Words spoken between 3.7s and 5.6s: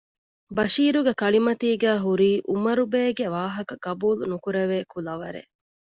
ގަބޫލު ނުކުރެވޭ ކުލަވަރެއް